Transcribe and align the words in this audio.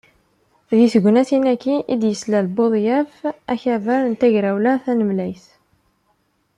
Deg 0.77 0.81
tegnatin-agi 0.93 1.75
i 1.93 1.95
d-yeslal 2.01 2.47
Buḍyaf 2.55 3.13
akabar 3.53 4.01
n 4.07 4.13
Tegrawla 4.21 4.73
Tanemlayt. 4.83 5.45